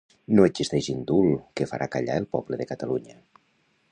No 0.37 0.45
existeix 0.51 0.87
indult 0.93 1.43
que 1.61 1.69
farà 1.73 1.89
callar 1.97 2.17
el 2.23 2.27
poble 2.37 2.61
de 2.63 2.69
Catalunya 2.75 3.21